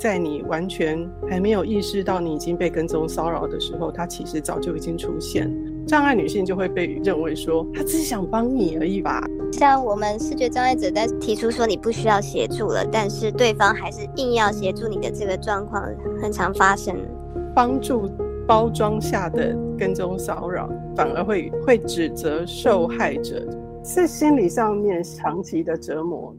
[0.00, 5.54] 在你完全还没有意识到你已经被跟踪骚扰的时候，它其实早就已经出现。
[5.86, 9.22] 障碍女性就会被认为说，她只是想帮你而已吧。
[9.52, 15.84] 像我们视觉障碍者在提出说你不需要协助了，但是对方还是硬要协助你的这个状况，
[16.22, 16.96] 很常发生。
[17.54, 18.10] 帮助
[18.46, 23.46] 包装下的跟踪骚扰，反而会会指责受害者，
[23.84, 26.34] 是心理上面长期的折磨。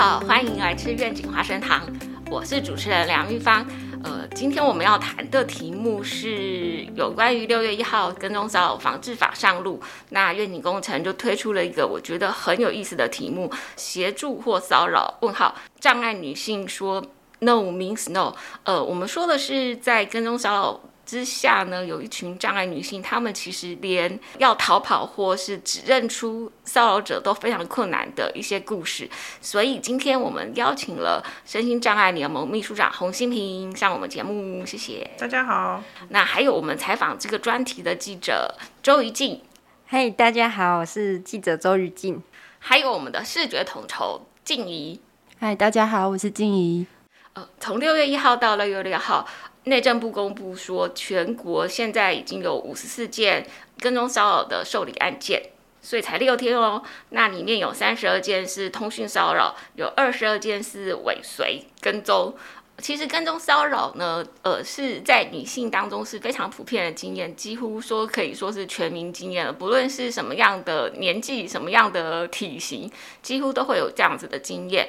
[0.00, 1.86] 好，欢迎来吃愿景花生糖，
[2.30, 3.66] 我是主持人梁玉芳。
[4.02, 9.78] 呃，今天我们要谈的题目是有关于六月一号跟踪骚扰防治法上路，
[10.08, 15.18] 那愿景工程就推出了一个我觉得很有意思的题目：协助或骚扰？
[15.20, 17.04] 问号障碍女性说
[17.40, 18.34] No means no。
[18.64, 20.80] 呃，我们说的是在跟踪骚扰。
[21.10, 29.10] 之下呢，有一群障碍女性，她们其实连要逃跑或是指认出骚扰者都非常困难的一些故事。
[29.40, 35.82] 所以今天我们邀请了身心障碍联盟秘书长洪新平上我们节目，谢谢大家好。
[36.10, 39.42] 那还有我们采访这个专题的记者周瑜静，
[39.88, 42.22] 嘿，大家好，我是记者周瑜静。
[42.60, 45.00] 还有我们的视觉统筹静怡，
[45.40, 46.86] 嗨，大家好，我是静怡。
[47.32, 49.26] 呃，从六月一号到六月六号。
[49.64, 53.46] 内政部公布说，全国现在已经有五十四件
[53.78, 55.42] 跟踪骚扰的受理案件，
[55.82, 56.82] 所以才六天哦。
[57.10, 62.34] 那里面有三十二件是通讯骚扰，有二十二件是尾随跟踪。
[62.78, 69.52] 其实跟踪骚扰呢，呃，是在女性当中是非常普遍的经验，几乎说可以说是全民经验了。
[69.52, 74.88] 不论是什么样的年纪、什么样的体型，几乎都会有这样子的经验。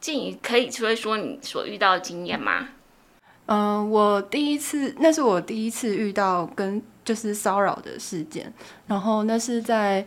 [0.00, 2.68] 静怡可以说一说你所遇到的经验吗？
[3.46, 8.52] 嗯，我第一次，那是我第一次遇到跟就是骚扰的事件。
[8.86, 10.04] 然后那是在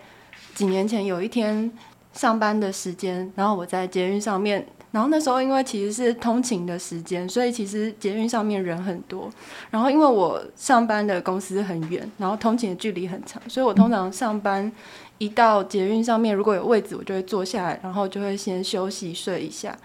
[0.53, 1.71] 几年前有一天
[2.11, 9.31] 上班的时间，然后我在捷运上面，然后那时候因为其实是通勤的时间，所以其实捷运上面人很多。
[9.69, 14.69] 然后因为我上班的公司很远，然后通勤的距离很长，所以我通常上班
[15.17, 19.78] 一到捷运上面如果有位置，我就会坐下来，然后就会先休息睡一下。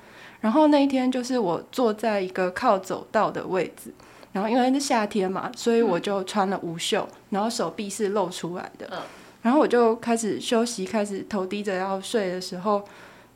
[0.44, 3.91] 然后那一天就是我坐在一个靠走道的位置，
[4.31, 8.87] 然后因为是夏天嘛，所以我就穿了无袖，然后手臂是露出来的。
[9.41, 12.84] 然后我就开始休息，开始头低着要睡的时候，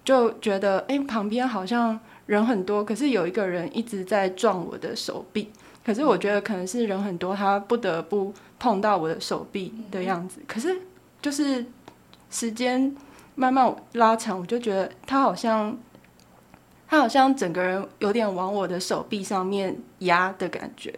[0.04, 5.50] 就觉得哎，旁边好像人很多，可是有一个人一直在撞我的手臂。
[5.82, 10.42] 可是我觉得可能是人很多，他不得不碰到我的手臂的样子。
[10.46, 10.78] 可是
[11.22, 11.64] 就是
[12.28, 12.94] 时间
[13.34, 15.74] 慢慢拉长，我就觉得他好像。
[16.88, 20.92] 他好像整个人有点往我的手臂上面压的感觉，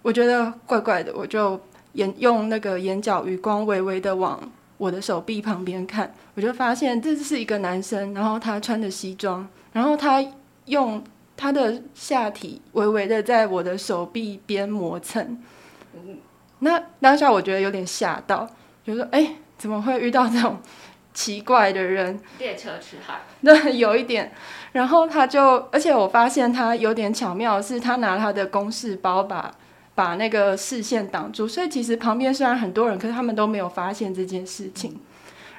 [0.00, 1.60] 我觉得怪怪的，我就
[1.92, 4.40] 眼用那个眼角余光微微的往
[4.78, 10.24] 我的手臂旁边看，我就发现这是一个男生，然后他穿着西装，然后他
[10.64, 11.04] 用
[11.36, 15.38] 他的下体微微的在我的手臂边磨蹭，
[16.60, 18.48] 那当下我觉得有点吓到，
[18.82, 20.56] 就说哎，怎么会遇到这种？
[21.14, 24.32] 奇怪的人，列车痴汉， 对，有一点。
[24.72, 29.54] 然后他就，而且我发现他有点巧妙，是他拿他的公事包把
[29.94, 35.00] 把那个视线挡住，所以其实旁边虽然很多人，可是他们都没有发现这件事情。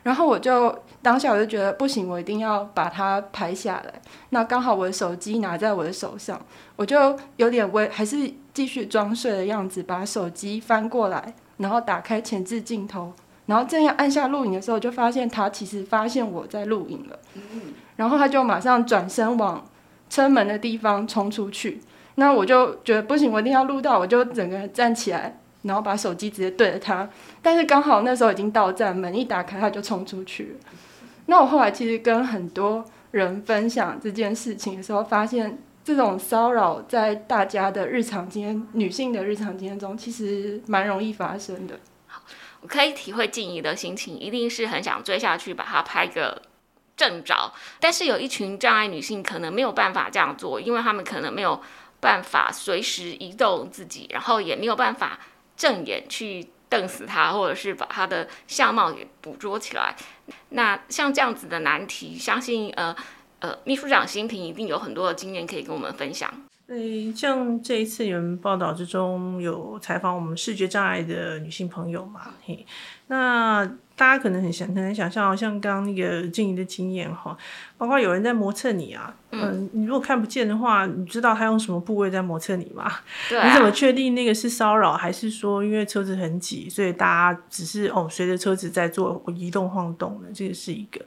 [0.04, 3.94] 然后我就当下我就觉得不行，我一定要把它拍下来。
[4.30, 6.40] 那刚好我的手机拿在我的手上，
[6.76, 13.14] 我就有点微，还是继续装睡的样子，把手机翻过来，然后打开前置镜头。
[13.48, 17.20] 然后正要按下录影的时候，就发现他其实发现我在录影了，
[17.96, 19.64] 然后他就马上转身往
[20.10, 21.80] 车门的地方冲出去。
[22.16, 27.10] 那我就觉得不行，我一定要录到，我就整个人站起来，然后把手机直接对着他。
[27.42, 30.70] 但是刚好那时候已经到站，门一打开他就冲出去了。
[31.26, 41.78] 那我后来其实跟很多人分享这件事情的时候，发现这种骚扰在大家的日常经验、女性的日常经验中，其实蛮容易发生的。
[42.66, 46.42] 可以体会静怡的心情，一定是很想追下去把她拍个
[46.96, 47.54] 正着。
[47.80, 51.62] 但是有一群障碍女性可能没有办法这样做，因为她们可能没有
[52.00, 55.20] 办法随时移动自己，然后也没有办法
[55.58, 59.96] 正眼去瞪死他，或者是把他的相貌给捕捉起来。
[60.50, 62.96] 那像这样子的难题，相信呃
[63.40, 66.45] 呃秘书长新平一定有很多的经验可以跟我们分享。
[66.68, 72.22] 诶，像这一次你们报道之中有采访我们视觉障碍的女性朋友嘛？
[72.44, 72.66] 嘿，
[73.06, 73.64] 那
[73.96, 77.38] 大家可能很想很难想象，像刚刚那个静怡的经验哈，
[77.78, 82.90] 包括有人在磨蹭你啊，嗯，你如果看不见的话，你知道他用什么部位在磨蹭你吗？
[83.30, 90.30] 对、你怎么确定那个是骚扰，还是说因为车子很挤，所以大家只是哦随着车子在做移动晃动的？
[90.34, 91.02] 这个是一个。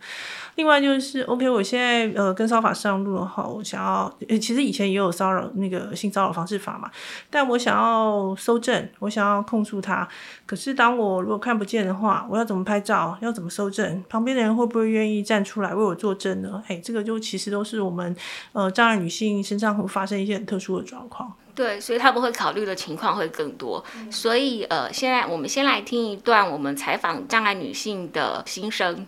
[0.56, 6.90] 另外就是，OK，我现在呃跟骚法上路了哈，我想要，其实以前也有骚扰那个性骚扰防治法嘛，
[7.30, 10.06] 但我想要搜证，我想要控诉他，
[10.44, 13.16] 可是当我如果看不见的话，我要怎么拍照？
[13.22, 14.04] 要怎么搜证？
[14.08, 16.57] 旁边的人会不会愿意站出来为我作证呢？
[16.66, 18.16] 哎，这个就其实都是我们
[18.52, 21.32] 呃障碍女性身上会发生一些很特殊的状况。
[21.54, 23.84] 对，所以他们会考虑的情况会更多。
[24.10, 29.06] 所以呃，现在我们先来听一段我们采访障碍女性的心声。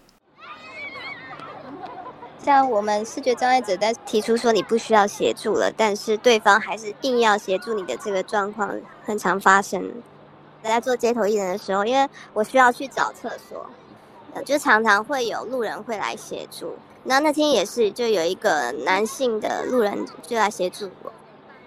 [2.42, 8.74] 像我们视觉障碍者在提出说你不需要协助了，但是对方还是硬要协助你的这个状况，
[9.04, 9.92] 很常发生。
[10.62, 13.64] 在做街头艺人的时候，因为我需要去找厕所，
[14.44, 16.74] 就常常会有路人会来协助。
[17.04, 21.12] 那那天也是，就有一个男性的路人就来协助我。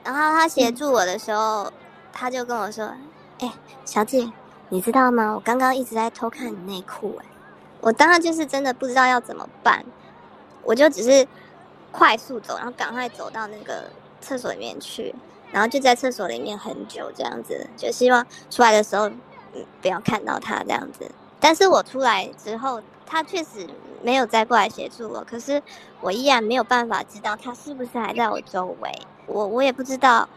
[0.04, 1.72] 然后他协助我的时候，
[2.12, 2.94] 他就跟我说
[3.40, 3.52] ：“哎，
[3.84, 4.32] 小姐，
[4.70, 5.34] 你知道吗？
[5.34, 7.26] 我刚刚一直在偷看你内裤。”哎，
[7.82, 9.84] 我当时就是真的不知道要怎么办。
[10.64, 11.28] 我就只是
[11.92, 13.90] 快速走，然后赶快走到那个
[14.22, 15.14] 厕所里面去，
[15.52, 19.10] 然后就在厕所里面很久这样子，就希望出来的时候，
[19.54, 21.10] 嗯，不要看到他这样子。
[21.40, 23.68] 但是我出来之后，他确实
[24.02, 25.62] 没有再过来协助我，可是
[26.02, 28.92] 我依然没有办法知道他是不是还在我周围。
[29.26, 30.28] 我我也不知道，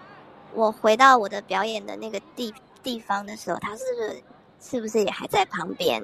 [0.55, 4.23] 我回到我的表演的那个地地方的时候，他是不是
[4.61, 6.03] 是不是也还在旁边？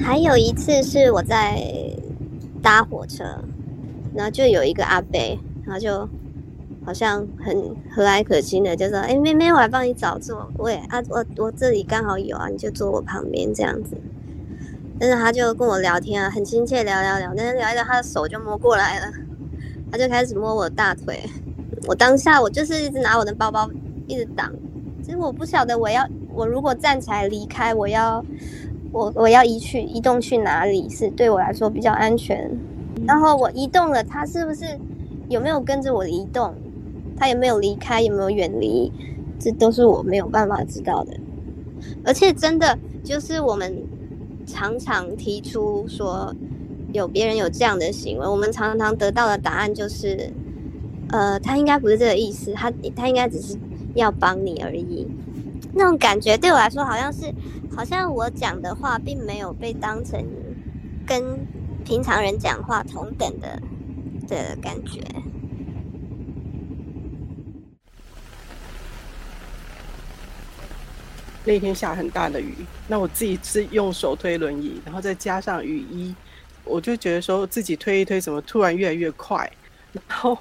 [0.00, 1.60] 还有一次是我在
[2.62, 3.24] 搭火车，
[4.14, 5.18] 然后就有一个阿伯，
[5.64, 6.08] 然后就
[6.84, 7.54] 好像很
[7.90, 13.96] 和蔼可亲的，就说：“哎，妹妹，我来帮你找座位啊，我我这里刚好有啊，你就坐我旁边这样子。”
[14.98, 19.06] 但是他就跟我聊天啊，很亲切聊聊聊，但是聊一聊，他的手就摸过来了，
[19.90, 21.20] 他就开始摸我的大腿。
[21.86, 23.68] 我当下我就是一直拿我的包包
[24.06, 24.52] 一直挡，
[25.02, 28.24] 其实我不晓得我要我如果站起来离开，我要。
[28.94, 32.50] 我我要移去移动去哪里是对我来说比较安全？
[33.06, 34.66] 然后我移动了，他是不是
[35.30, 36.54] 有没有跟着我移动？
[37.22, 38.02] 他有没有离开？
[38.02, 38.90] 有没有远离？
[39.38, 41.16] 这都是我没有办法知道的。
[42.04, 43.80] 而且真的就是我们
[44.44, 46.34] 常常提出说
[46.92, 50.32] 有别人有这样的行为，我们常常得到的答案就是，
[51.10, 53.56] 呃，他应该不是这个意思，他他应该只是
[53.94, 55.06] 要帮你而已。
[55.74, 57.32] 那种感觉对我来说，好像是，
[57.72, 60.20] 好像我讲的话并没有被当成
[61.06, 61.22] 跟
[61.84, 63.62] 平常人讲话同等的
[64.26, 65.00] 的感觉。
[71.44, 72.54] 那天下很大的雨，
[72.88, 76.14] 那我自己是用手推轮椅，然后再加上雨衣，
[76.64, 79.50] 我就觉得说自己推一推，怎么突然越来越快，
[79.92, 80.38] 然后。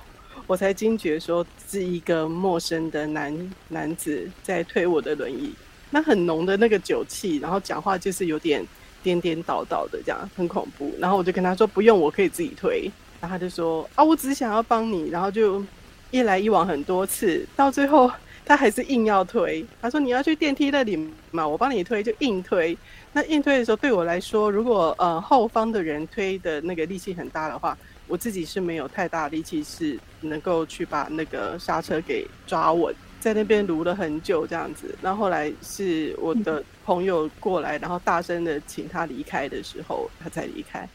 [0.48, 5.54] 我才惊觉，说是一个陌生的男男子在推我的轮椅，
[5.92, 8.66] 那很浓的那个酒气，然后讲话就是有点
[9.02, 10.94] 颠颠倒倒的，这样很恐怖。
[11.00, 12.92] 然后我就跟他说不用，我可以自己推。
[13.22, 15.10] 然后他就说啊，我只想要帮你。
[15.10, 15.64] 然后就
[16.10, 18.12] 一来一往很多次，到最后
[18.52, 19.66] 他还是硬要推。
[19.82, 20.98] 他说你要去电梯那里
[21.32, 22.78] 嘛，我帮你推，就硬推。
[23.14, 27.78] 那硬推的时候，对我来说，如果呃后方的人推的那个力气很大的话。
[28.08, 34.94] 我自己是没有太大力气，是能够去把那个刹车给抓稳，在那边撸了很久这样子。
[35.02, 40.86] 然后后来是我的朋友过来，然后大声的请他离开的时候，他才离开。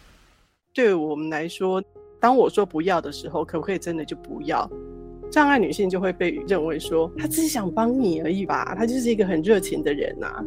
[0.75, 1.83] 对我们来说，
[2.21, 4.71] 当我说不要的时候，可不可以真的就不要？
[5.31, 10.45] 障碍女性就会被认为说，她只是想帮你而已吧，她就是一个很热情的人呐。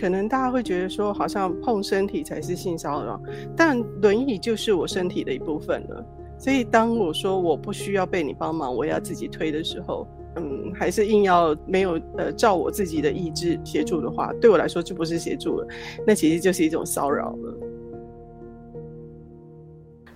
[0.00, 3.20] 可能大家会觉得说，好像碰身体才是性骚扰，
[3.54, 6.04] 但轮椅就是我身体的一部分了。
[6.38, 10.06] 所以当我说我不需要被你帮忙，我要自己推的时候，
[10.36, 15.66] 嗯，还是硬要没有呃照我自己的意志协助的话，对我来说就不是协助了，
[16.06, 17.58] 那其实就是一种骚扰了。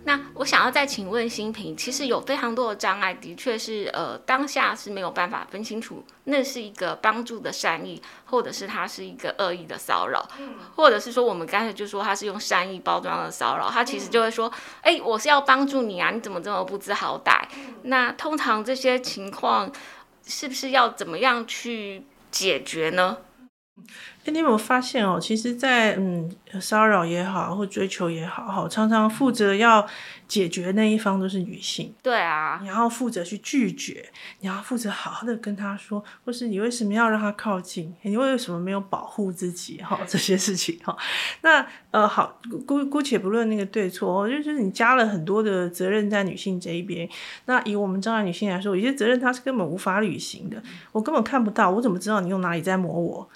[0.06, 10.28] 那我想要再请问新平，其实有非常多的障碍，的确是呃当下是没有办法分清楚，那是一个帮助的善意，或者是它是一个恶意的骚扰，
[10.76, 17.44] 或者是说我们刚才就说他是用善意包装的骚扰，他其实就会说，哎，我是要帮助你啊，你怎么这么不知好歹？
[17.84, 19.72] 那通常这些情况
[20.26, 23.16] 是不是要怎么样去解决呢？
[24.24, 25.18] 哎，你有没有发现哦？
[25.20, 29.84] 其实，在嗯骚扰也好，或追求也好，哈，常常负责要
[30.28, 31.92] 解决那一方都是女性。
[32.00, 34.08] 对啊，你要负责去拒绝，
[34.40, 37.92] 你要负责好好的跟他说，或是你为什么要让他靠近？
[38.02, 39.82] 你为什么没有保护自己？
[39.82, 40.96] 哈，这些事情哈。
[41.42, 47.06] 那呃，好，姑姑且不论那个对错，就是你加了很多的责任在女性这一边。
[47.46, 50.62] 那以我们障碍女性来说，有些责任她是根本无法履行的，
[50.92, 53.28] 我根本看不到，我怎么知道你用哪里在磨我？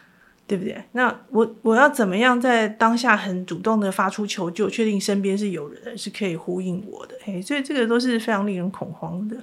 [0.48, 0.82] 对不对？
[0.92, 7.14] 那我我要怎么样在当下很主动的发出求救，确定身边是有人是可以呼应我的？
[7.22, 9.36] 嘿，所以这个都是非常令人恐慌的。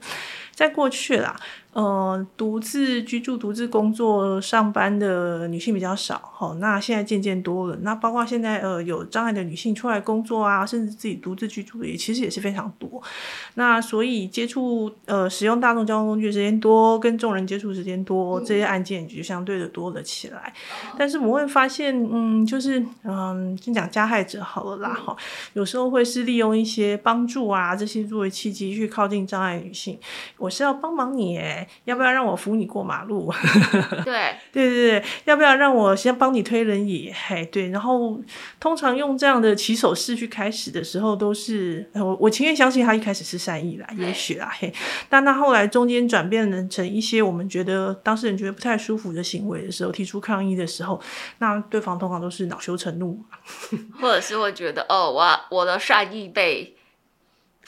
[0.56, 1.36] 在过去啦。
[1.74, 7.78] 呃，独自居住、独自工作、上班的女性比较少，哈，那现在渐渐多了。
[7.82, 13.04] 那包括现在呃有障碍的女性出来工作啊，甚至自己独自居住的也其实也是非常多。
[13.56, 20.54] 那所以接触呃使用大众交通工具时间多，跟众人接触时间多，这些案件就相对的多了起来。
[20.98, 25.14] 但是我们会发现，嗯，就是嗯，先讲加害者好了啦，哈，
[25.52, 30.00] 有时候会是利用一些帮助啊这些作为契机去靠近障碍女性。
[30.46, 31.68] 我是要帮忙你哎。
[31.86, 33.34] 要不要让我扶你过马路？
[34.06, 37.12] 对对对对，要不要让我先帮你推轮椅？
[37.28, 37.70] 嘿，对。
[37.70, 38.20] 然后
[38.60, 44.72] 通常用这样的起手式去开始的时候，都是我我情愿相信他一开始是善意啦，也许啦，嘿。
[45.10, 51.02] 但他后来中间转变成一些我们觉得当事人觉得不太舒服的行为的时候，提出抗议的时候，
[51.40, 53.20] 那对方通常都是恼羞成怒，
[54.00, 56.75] 或者是会觉得哦，我我的善意被。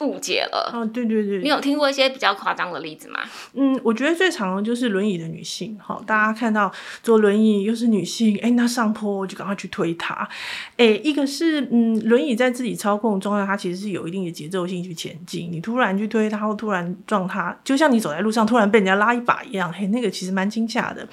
[0.02, 3.20] 误解了哦，对对对，你有听过一些比较夸张的例子吗？
[3.54, 10.28] 嗯，我觉得最常的就是轮椅的女性，哈，大家看到坐轮椅又是女性，哎，那上坡我就赶快去推她，
[10.78, 21.08] 哎，一个是嗯，轮椅在自己操控中，它其实是有一定的节奏性去前进，你突然去推它或突然撞它，就像你走在路上突然被人家拉一把一样，嘿，那个其实蛮惊吓的。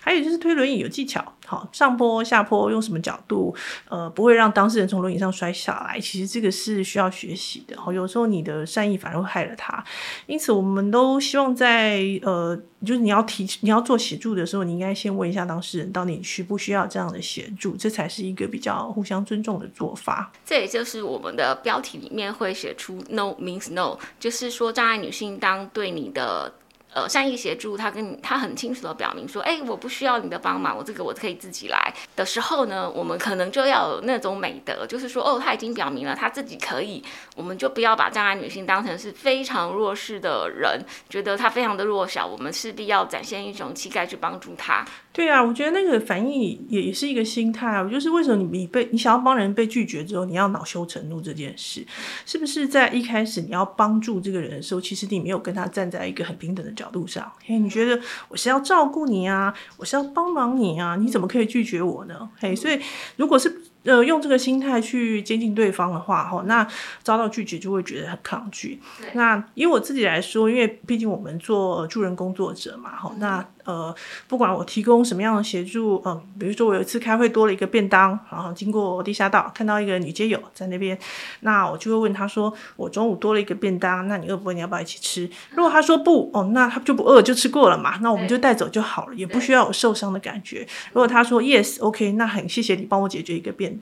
[0.00, 1.34] 还有就是推轮椅有技巧。
[1.48, 3.54] 好，上坡下坡用什么角度，
[3.88, 5.98] 呃，不会让当事人从轮椅上摔下来。
[5.98, 7.74] 其实这个是需要学习的。
[7.80, 9.82] 好，有时候你的善意反而会害了他。
[10.26, 20.30] 因此，我们都希望在呃，就是你要提你要做协助的时候，你应该先问一下当事人，到底需不需要这样的协助，这才是一个比较互相尊重的做法。
[20.44, 26.52] 这也就是我们的标题里面会写出 “no means no”，就是说障碍女性当对你的。
[26.98, 37.02] 呃，善意协助他跟你，他很清楚的表明说，哎，我不需要你的帮忙，我这个我可以自己来的时候呢，我们可能就要有那种美德，就是说，哦，他已经表明了他自己可以，
[37.36, 44.84] 我们就不要把障碍女性当成是非常弱势的人，觉得她非常的弱小，我们势必要展现一种气概去帮助她。
[45.12, 51.84] 对啊，我觉得那个反应也也是一个心态啊，就是为什么你你被你想要帮人被拒绝之后，你要恼羞成怒这件事，
[52.24, 57.30] 是不是在一开始你要帮助这个人的时候，其实你没有跟他站在一个很平等的角路上？
[57.44, 62.28] 嘿，你觉得我是要照顾你啊，我是要帮忙你啊，你怎么可以拒绝我呢？
[62.38, 62.80] 嘿，所以
[63.16, 63.62] 如果是。
[63.88, 66.66] 呃，用这个心态去接近对方的话，哈，那
[67.02, 68.78] 遭到拒绝就会觉得很抗拒。
[69.14, 73.94] 那以我自己来说，因为毕竟我们做助人工作者嘛，哈，那呃，
[74.26, 80.98] 不管我提供什么样的协助，嗯，比如说我有一次开会多了一个便当，然后经过地下道看到一个女街友在那边，
[81.40, 84.52] 那我就会问她说：“我中午多了一个便当，那你饿不饿？
[84.52, 90.66] 你要不要一起吃？”如果她说不，哦，那她就不饿，就吃过了嘛，那我们就带走就好了，也不需要有受伤的感觉。
[90.92, 93.77] 如果她说 yes，OK，那很谢谢你帮我解决一个便。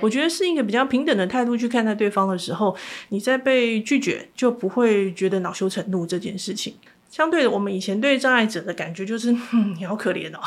[0.00, 2.76] 我觉得是一个比较平等的态度去看待对方的时候，
[3.08, 6.74] 你在被拒绝就不会觉得恼羞成怒这件事情。
[7.10, 9.30] 相对的，我们以前对障碍者的感觉就是，
[9.76, 10.40] 你好可怜哦，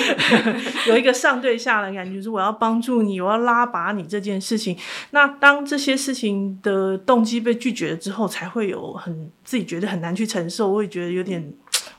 [0.88, 4.74] 有一个上对下的感觉，就是我要帮助你，我要拉拔你这件事情。
[5.10, 11.52] 那当这些事情的动机被拒绝了之后，才会有很自己觉得很难去承受，我会觉得有点。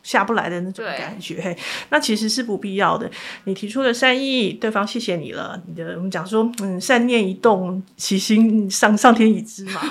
[0.03, 1.57] 下不来的那种感觉，嘿，
[1.89, 3.09] 那其实是不必要的。
[3.45, 5.59] 你提出的善意，对方谢谢你了。
[5.65, 9.81] 你的我们讲说，嗯，善念一动，其心上上天已知嘛。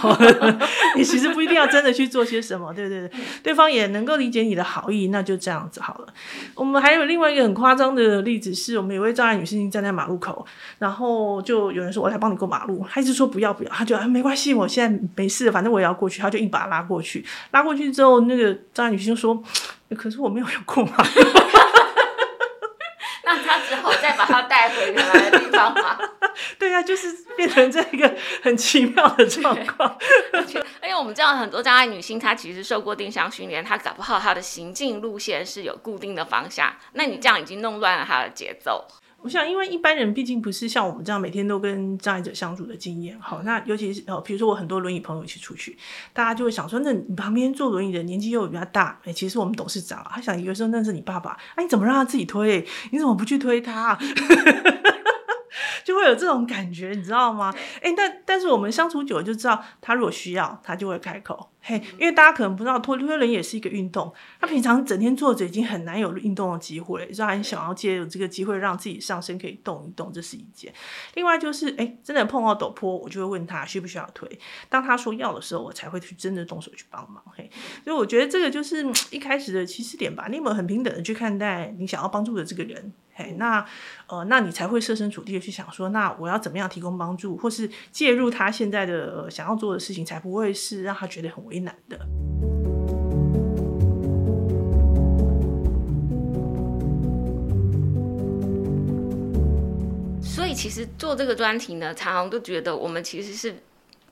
[0.96, 6.06] 你其实不一定要真的去做些什么，对对对，对方也能够理解你的好意，那就这样子好了。
[6.54, 10.44] 我们还有另外一个很夸张的例子，是我们有位障碍女性站在马路口，
[10.78, 17.24] 然后就有人说我来帮你过马路，她一直说不要不要，她就啊没关系，我现在没事，反正我也要过去，她就硬把她拉过去。
[17.52, 19.42] 拉过去之后，那个障碍女性就说。
[19.94, 20.94] 可是我没有用过嘛，
[23.24, 25.98] 那他只好再把他带回原来的地方嘛。
[26.58, 29.98] 对呀，就是变成这一个很奇妙的状况。
[30.32, 30.62] 而且
[30.96, 36.72] 我们知道很多障碍女性，她其实受过定向训练，她搞不好她的行进路线是有固定的方向。
[36.92, 38.86] 那你这样已经弄乱了她的节奏。
[39.22, 45.76] 我想，因为一般人毕竟不是像我们这样每天都跟障碍者相处的经验，好，那尤其是呃，比如说我很多轮椅朋友一起出去，
[46.12, 52.66] 大家就会想说，那你旁边坐轮椅的年纪又比较大，哎，其实我们董事长，他想有时候那是你爸爸，哎，你怎么让他自己推？
[52.90, 53.96] 你怎么不去推他？
[55.84, 57.54] 就会有这种感觉，你知道吗？
[57.80, 61.51] 哎，但但是我们相处久了就知道，他如果需要，他就会开口。
[61.64, 64.12] 嘿，因为大家可能不知道，推推轮也是一个运动。
[64.40, 70.74] 他平常整天坐着，已经很难有运动的机会，所以很想要借有这个机会，让自己上身可以动一动，这是一件。
[71.14, 74.28] 另外就是，哎，真的碰到陡坡，我就会问他需不需要推。
[74.68, 77.22] 当他说要的时候，我才会去真的动手去帮忙。
[77.36, 77.48] 嘿，
[77.84, 80.26] 所以我觉得这个就是一开始的起始点吧。
[80.28, 82.92] 你有没有很平等的去看待你想要帮助的这个人？
[83.14, 83.62] 嘿，那
[84.06, 91.98] 呃，那你才会设身处地的去想说，那我要怎么样提供帮助，或是介入他现在的想要做的事情，才不会是让他觉得很为难的。
[100.20, 103.54] 所以，其实做这个专题呢，常常都觉得我们其实是。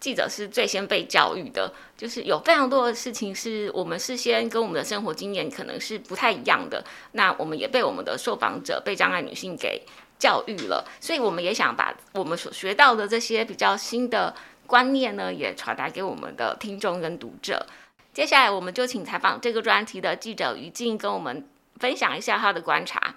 [0.01, 6.83] 记者是最先被教育的，就是有非常多的事情是我们事先跟我们的生活经验可能是不太一样的。
[7.13, 9.85] 那我们也被我们的受访者、被障碍女性给
[10.19, 14.35] 教育了，所以我们也想把我们所学到的这些比较新的
[14.71, 17.67] 观念呢，也传达给我们的听众跟读者。
[18.15, 21.45] 接下来，我们就请采访这个专题的记者于静跟我们
[21.81, 23.17] 分享一下他的观察。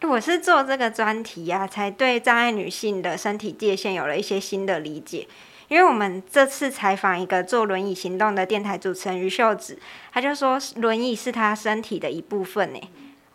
[0.00, 5.28] 我是做这个专题呀，才对障碍女性的身体界限有了一些新的理解。
[5.68, 9.78] 因为我们这次采访一个坐轮椅行动的电台主持人于秀子，
[10.10, 12.80] 他就说轮椅是他身体的一部分呢。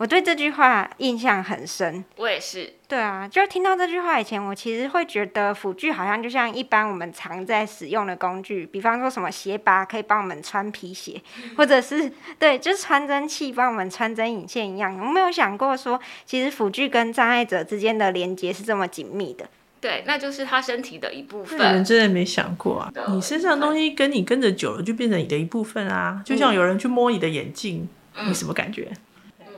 [0.03, 2.03] 我对这句话印象很深。
[2.17, 2.74] 我也是。
[2.89, 11.22] 对啊，就听到这句话以前，我其实会觉得辅具好像就像一般我们常在使用的工具，比方说什么鞋拔可以帮我们穿皮鞋，
[11.55, 14.93] 或者是对，就是穿针器帮我们穿针引线一样。
[14.93, 19.45] 有没有想过说，其实辅具跟障碍者之间的连接是这么紧密的？
[19.79, 21.57] 对，那就是他身体的一部分。
[21.57, 22.91] 人真的没想过啊！
[23.07, 26.22] 你身上的东西跟你跟着久了，就变成你的一部分啊。
[26.25, 27.88] 就像有人去摸你的眼镜，
[28.27, 28.91] 你什么感觉？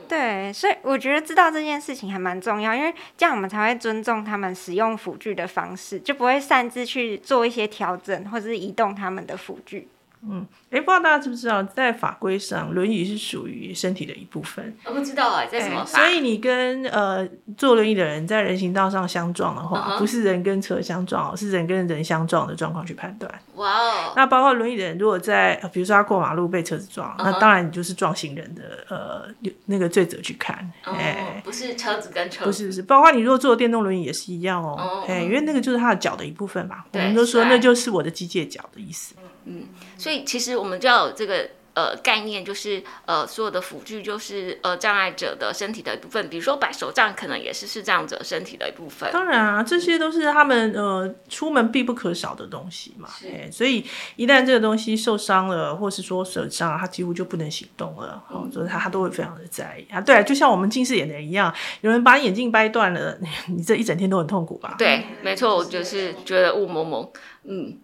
[0.08, 9.88] 对，所以我觉得知道这件事情还蛮重要，因为这样我们才会尊重他们使用辅具的方式，就不会擅自去做一些调整或是移动他们的辅具。
[10.28, 14.74] 嗯，哎，不知道大家知不知道，在法规上，轮椅是属于身体的一部分。
[14.84, 23.32] 我不知道哎，在什么所以你跟呃坐轮椅的人在人行道上相撞的话，不是人跟车相撞，是人跟人相撞的状况去判断。
[23.54, 24.12] 哇哦！
[24.16, 29.28] 那包括轮椅的人，如果在比如说他过马路被车子撞，那当然你就是撞行人的呃
[29.66, 30.56] 那个罪责去看。
[30.82, 35.04] 哎，不是车子跟车，不是是，包括你如果坐电动轮椅也是一样哦。
[35.08, 36.84] 哎，因为那个就是他的脚的一部分嘛。
[36.92, 39.14] 我们都说那就是我的机械脚的意思。
[39.46, 49.08] 嗯，所以其实我们就要有这个呃概念，就是呃所有的辅具就是呃障碍者的身体的一部分，比如说摆手杖，可能也是视障者身体的一部分。
[49.12, 53.08] 当然啊，这些都是他们呃出门必不可少的东西嘛。
[53.24, 53.84] 哎，所以
[54.16, 58.24] 一旦这个东西受伤了，或是说损伤，他几乎就不能行动了。
[58.28, 60.00] 哦，所以他他都会非常的在意啊。
[60.00, 64.74] 对，就像我们近视眼的人一样，有人把眼镜掰断了， 你这一整天都很痛苦吧？
[64.78, 67.08] 对，没错，我就是觉得雾蒙蒙，
[67.44, 67.78] 嗯。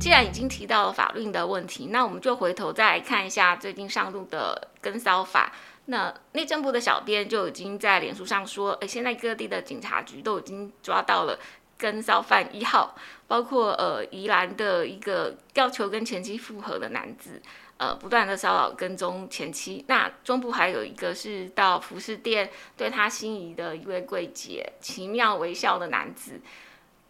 [0.00, 5.52] 既然已经提到了法律的问题，那我们就回头再来看一下最近上路的跟骚法。
[5.84, 11.38] 那内政部的小编就已经在脸书上说，哎，现在各地的警察局都已经抓到了
[11.76, 12.94] 跟骚犯一号，
[13.28, 17.42] 包括呃宜兰的一个要求跟前妻复合的男子，
[17.76, 19.84] 呃不断的骚扰跟踪前妻。
[19.86, 26.40] 那中部还有一个是到服饰店对他心仪的一位柜姐奇妙微笑的男子。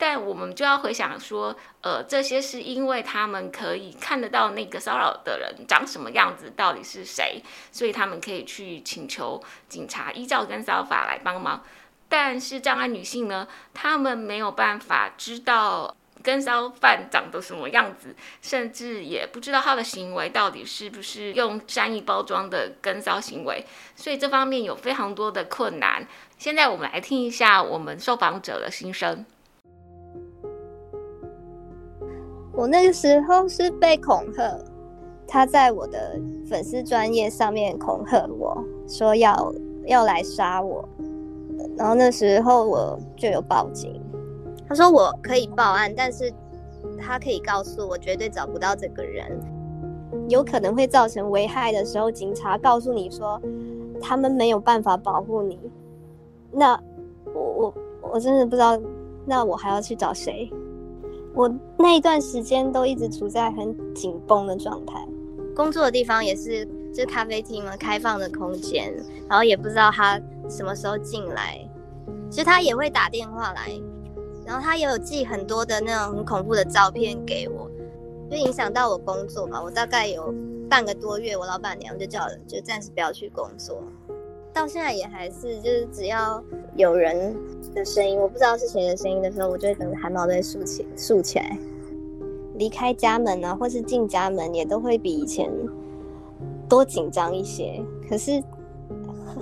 [0.03, 11.63] 但我们就要回想说，呃，这些是因为他们可以看得到那个骚扰的人长什么样子，到底是谁，所以他们可以去请求警察依照跟骚法来帮忙。
[12.09, 26.09] 但是障碍女性呢，她们没有办法知道跟骚犯长得什么样子，甚至也不知道他的行为到底是不是用善意包装的跟骚行为，所以这方面有非常多的困难。
[26.39, 29.27] 现在我们来听一下我们受访者的心声。
[32.61, 34.55] 我那个时候是被恐吓，
[35.27, 39.55] 他在我的粉丝专业上面恐吓我说要
[39.87, 40.87] 要来杀我，
[41.75, 43.99] 然后那时候我就有报警。
[44.69, 46.31] 他说我可以报案，但是
[47.01, 49.41] 他可以告诉我绝对找不到这个人，
[50.29, 53.41] 有可能会造成危害的时候，警察告诉你说
[54.03, 55.59] 他们没有办法保护你，
[56.53, 56.79] 那
[57.33, 57.75] 我我
[58.13, 58.79] 我真的不知道，
[59.25, 60.53] 那我还要去找谁？
[61.35, 65.07] 我那一段时间都一直处在很紧绷的状态，
[65.55, 68.93] 工作的地方也是，就咖啡厅嘛，开放的空间，
[69.29, 71.59] 然后也不知道他什么时候进来，
[72.29, 73.71] 其实他也会打电话来，
[74.45, 77.71] 然后他也有寄很多的那种很恐怖的照片给我，
[78.29, 79.63] 就影响到我工作嘛。
[79.63, 80.35] 我大概有
[80.69, 83.83] 半个多月，我老板娘就叫人就暂时不要去工作，
[84.53, 86.43] 到现在也还是，就是只要
[86.77, 87.35] 有人
[87.75, 91.59] 的声音，我不知道是谁的声音的时候，我就会整个汗毛都会竖起竖起来。
[92.55, 95.51] 离开家门啊，或是进家门，也都会比以前
[96.69, 97.83] 多紧张一些。
[98.09, 98.43] 可是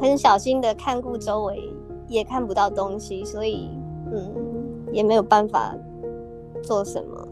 [0.01, 1.73] 很小心的看顾周围，
[2.07, 3.71] 也看不到东西，所以
[4.13, 4.33] 嗯，
[4.93, 5.75] 也没有办法
[6.63, 7.28] 做什么。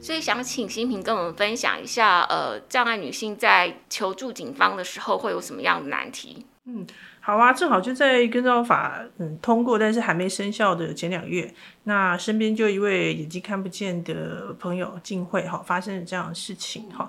[0.00, 6.46] 所以想请新平跟我们分享一下，呃，障碍女性在求助警方的时候会有什么样的难题？
[6.68, 6.84] 嗯，
[7.20, 11.54] 好啊，正好就在跟照法嗯通过，但是还没生效的前两月，
[11.84, 17.08] 那身边就一位眼睛看不见的朋友进会哈，发生了这样的事情哈。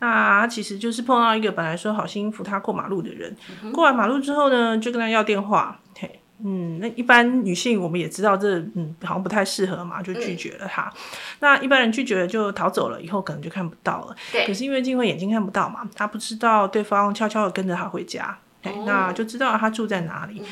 [0.00, 3.36] 那其实就是碰到一个本来说好心扶他过马路的人，
[3.72, 10.92] 过完马路之后呢，就跟他要电话，嘿，嗯，那一般女性我们也知道这嗯好像不太适合嘛，就拒绝了他。
[11.40, 14.16] 那一般人拒绝了就逃走了，以后可能就看不到了。
[14.32, 18.38] 对，可是因为静慧眼睛看不到嘛，她不知道对方悄悄的跟着她回家。
[18.84, 20.42] 那就知道他住在哪里，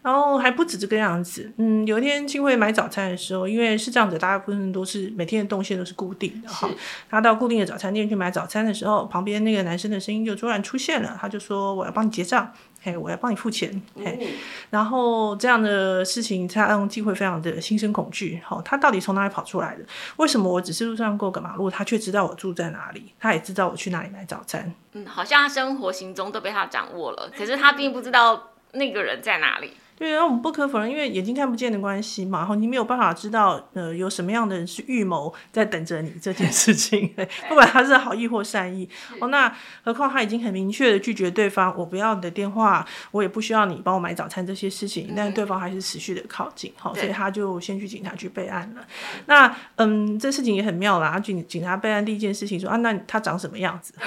[0.00, 1.52] 然后还不止这个样子。
[1.56, 6.70] 嗯，有一天金慧买早餐的时候，因为是这样子，大部分都是每天的动线都是固定的哈。
[7.10, 12.48] 他到固定的早餐店去买早餐的时候，旁边那个男生的声音就突然出现了，他就说：“我要帮你结账。”
[12.84, 14.28] 嘿，我要帮你付钱，嘿，
[14.68, 18.42] 然后这样的事情，他让机会非常的心生恐惧。
[18.44, 19.82] 好，他到底从哪里跑出来的？
[20.16, 23.14] 为什么我只是路上过个马路，他却知道我住在哪里？
[23.18, 24.70] 他也知道我去哪里买早餐？
[24.92, 29.72] 嗯，好像他生活行踪都被他掌握了，可是他并不知道那个人在哪里。
[29.96, 37.14] 对，然后我们不可否认，因为眼睛看不见的关系嘛，然后你没有办法知道，呃，有什么样的人是预谋在等着你这件事情，
[37.48, 38.88] 不管他是好意或善意。
[39.20, 39.54] 哦，那
[39.84, 48.84] 何况他已经很明确的拒绝对方，我不要你的电话，我也不需要你帮我买早餐这些事情，但是对方还是持续的靠近，好，所以他就先去警察局备案了。
[49.26, 53.94] 那，嗯，这事情也很妙啦，警警察备案第一件事情说啊，那他长什么样子？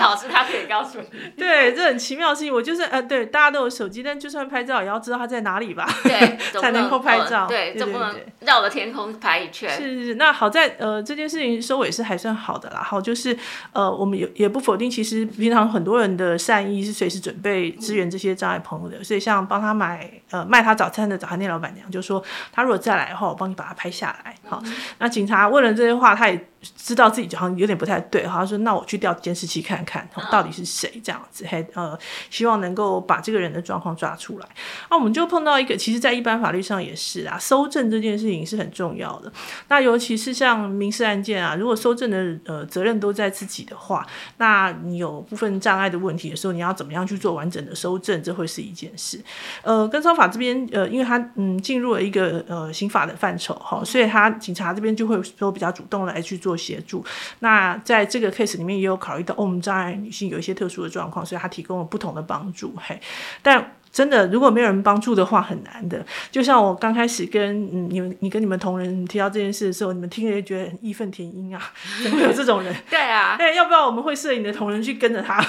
[0.00, 1.06] 最好是他可以告诉你。
[1.36, 2.52] 对，这很奇妙的事情。
[2.52, 5.86] 我就是呃，对，大家都有手机，但就算拍照，也要知道他在哪里吧？
[6.02, 7.46] 对， 才能够拍照。
[7.46, 9.68] 对，就不能绕着天空拍一圈。
[9.70, 10.14] 是是是。
[10.14, 12.82] 那好在呃，这件事情收尾是还算好的啦。
[12.82, 13.36] 好，就是
[13.72, 19.04] 呃，我们也也不否定，其实平常很多人的善意是随时准备支援这些障碍朋友的。
[19.04, 24.34] 所以像帮他买呃卖他早餐的早餐店老板娘就说，他如果再来的话，我帮你把他拍下来。
[24.48, 24.62] 好，
[24.98, 26.46] 那警察问了这些话，他也。
[26.76, 31.46] 知道自己好像有点不太对，他说：“那我去调监视器看看，到底是谁这样子？
[31.46, 34.46] 还呃，希望能够把这个人的状况抓出来。
[34.90, 39.32] 那我们就碰到一个，其实，在一般法律上也是啊，搜证这件事情是很重要的。
[39.68, 49.18] 那尤其是像民事案件啊，如果搜证的呃责任都在自己的话，那你有部分障碍的问题的时候，你要怎么样去做完整的搜证，这会是一件事。
[49.62, 56.49] 呃，跟骚法这边呃，因为他嗯进入了一个呃刑法的范畴哈，所以他警察这边就会说比较主动来去做。
[56.50, 57.04] 做协助，
[57.38, 62.74] 那在这个 case 里面也有考虑到，我们障碍女性有一些特殊的状况，所以她提供了不同的帮助。
[62.76, 63.00] 嘿，
[63.40, 66.04] 但真的如果没有人帮助的话，很难的。
[66.32, 72.74] 就像我刚开始跟嗯你们，你跟你们同仁提到这件事的时候，你们听了也觉得很义愤填膺啊，怎么会有这种人？
[72.90, 75.40] 对啊，哎，要不要我们会摄影的同仁去跟着他？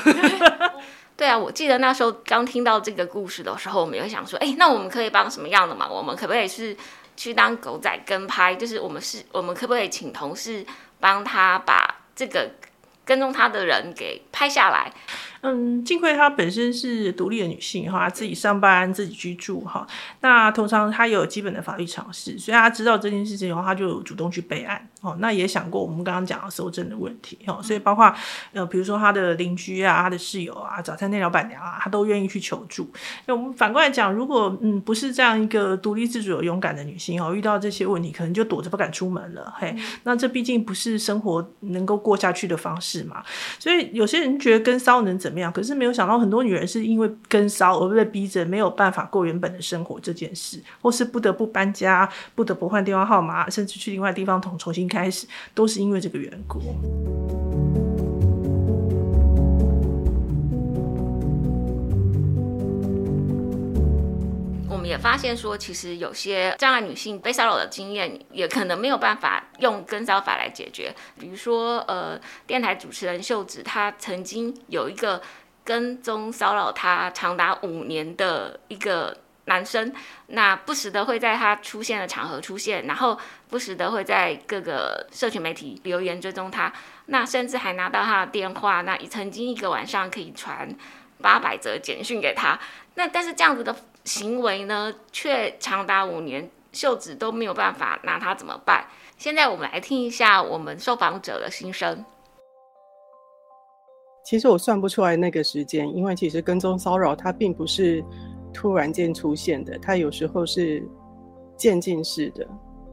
[1.18, 5.92] 对啊，我记得那时候刚听到这个故事的时候，我们有想说，哎，那我们可以帮什么样的忙？
[5.92, 6.76] 我们可不可以是
[7.16, 8.56] 去当狗仔跟拍？
[8.56, 10.66] 就是我们是，我们可不可以请同事？
[11.02, 12.50] 帮他把这个
[13.04, 14.94] 跟踪他的人给拍下来。
[15.42, 19.86] 嗯，金慧她本身是独立的女性哈，自己上班自己居住哈。
[20.22, 25.18] 那通常她有基本的法律常识，所以她知道这件事情以后，她就主动去备案哦。
[25.20, 28.14] 那也想过我们刚刚讲的收证的问题哦，所以包括
[28.54, 32.88] 呃，比如说她的邻居啊、她的室友啊、早餐店老板娘啊，她都愿意去求助。
[33.26, 39.52] 那我们反过来讲，如果嗯不是这样一个独立自主、有勇敢的女性哦，遇到这些问题，可能就躲着不敢出门了。
[39.58, 43.24] 嘿，那这毕竟不是生活能够过下去的方式嘛。
[43.58, 45.31] 所以有些人觉得跟骚能怎？
[45.32, 45.50] 怎么样？
[45.50, 56.60] 可是没有想到，很多女人是因为跟骚而被逼着没有办法过原本的生活这件事，或是不得不搬家，不得不换电话号码，甚至去另外地方重重新开始，都是因为这个缘故。
[64.92, 70.94] 也发现说，其实有些障碍女性被骚扰的经验，也可能没有办法用跟骚法来解决。
[71.18, 75.22] 比如说，呃，电台主持人秀子，她曾经有一个
[75.64, 79.94] 跟踪骚扰她长达五年的一个男生，
[80.28, 83.18] 那不时的会在他出现的场合出现，然后
[83.50, 86.72] 不时的会在各个社群媒体留言追踪他，
[87.06, 90.68] 那甚至还拿到他的电话，那曾经一个晚上可以传
[91.22, 92.60] 八百则简讯给他，
[92.96, 98.86] 那但是这样子的行为呢，却长达五年，秀子都没有办法拿他怎么办？
[99.18, 102.04] 现在我们来听一下我们受访者的心声。
[104.24, 108.04] 其实我算不出来那个时间，因为其实跟踪骚扰它并不是
[108.54, 110.84] 突然间出现的，它有时候是
[111.58, 112.48] 渐进式的，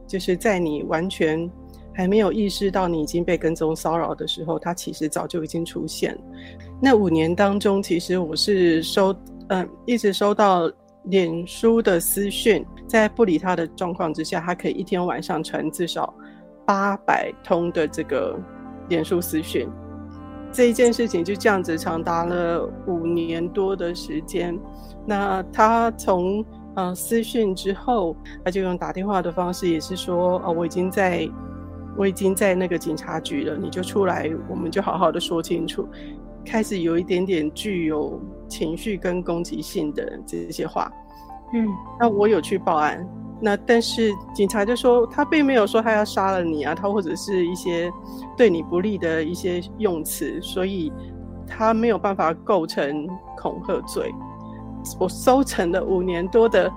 [0.07, 1.49] 就是在你完全
[1.93, 6.17] 还没有意识到你已经被跟踪骚扰的时候，它其实早就已经出现。
[6.81, 9.15] 那五年当中，其实我是收，
[9.49, 10.71] 嗯，一直收到
[11.03, 16.13] 脸书的私讯，在不理他的状况之下，他可以一天晚上传至少
[16.65, 18.37] 八百通的这个
[18.89, 19.67] 脸书私讯。
[20.51, 24.59] 这一件事情就这样子长达了五年多的时间。
[25.05, 26.43] 那他从
[26.75, 31.29] 呃私讯之后，他就用打电话的方式，也是说哦，我已经在，
[31.95, 35.87] 我已经在那个警察局了，你就出来，我们就好好的说清楚。
[36.43, 40.91] 开始有一点点具有情绪跟攻击性的这些话。
[41.53, 41.67] 嗯，
[41.99, 43.07] 那我有去报案。
[43.41, 47.89] 那但是警察就说他并没有说他要杀了你啊，他或者是一些
[48.35, 50.91] 对你不利的一些用词，所以
[51.47, 53.07] 他没有办法构成
[53.37, 54.13] 恐吓罪。
[54.99, 56.69] 我收成了五年多的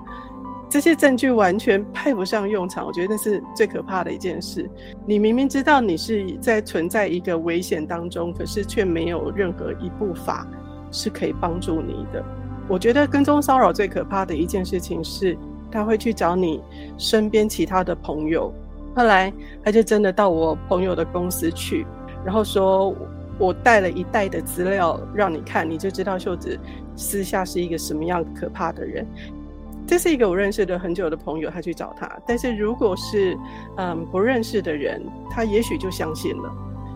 [0.69, 4.69] 这些证据完全派不上用场，我觉得那是最可怕的一件事。
[5.05, 10.47] 你明明知道你是在存在一个危险当中，可是却没有任何一步法
[10.93, 12.23] 是可以帮助你的。
[12.69, 15.37] 我觉得跟踪骚扰最可怕的一件事情是。
[15.75, 16.61] 他会去找你
[16.99, 18.53] 身边其他的朋友，
[18.95, 19.33] 后来
[19.65, 21.83] 他就真的到我朋友的公司去，
[22.23, 22.93] 然后说
[23.39, 26.59] 我带了一袋的资料让你看，你就知道秀子
[26.95, 29.03] 私下是一个什么样可怕的人。
[29.87, 33.35] 这是一个我认识的很久的朋友，他去找他，但是如果是
[33.77, 35.01] 嗯不认识的人，
[35.31, 36.53] 他也许就相信了，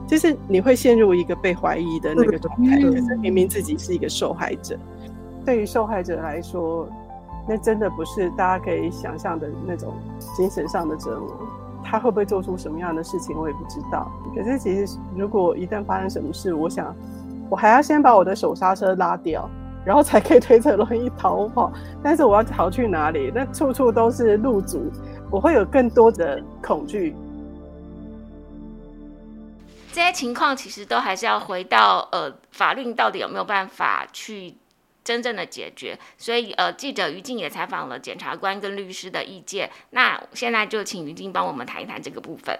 [0.08, 4.78] 就是你会陷入一个被怀疑的那个状态，可是明明自己是一个受害者。
[5.46, 6.88] 对于受害者来说。
[7.50, 9.93] 那真的不是大家可以想象的那种
[10.36, 11.34] 精神上的折磨。
[11.82, 14.12] 他会不会做出什么样的事情，我也不知道。
[14.36, 16.93] 可是其实，如果一旦发生什么事，我想，
[17.50, 19.50] 我还要先把我的手刹车拉掉，
[19.86, 21.72] 然后才可以推着轮椅逃跑。
[22.04, 23.32] 但是我要逃去哪里？
[23.34, 24.91] 那处处都是路阻，
[25.32, 27.15] 我会有更多的恐惧。
[29.93, 34.56] 这些情况其实都还是要回到呃，法律到底有没有办法去。
[35.04, 39.71] 真正的解决，所以呃，记者于静也采访了检察官跟律师的意见。
[39.91, 42.60] 那现在就请于静帮我们谈一谈这个部分。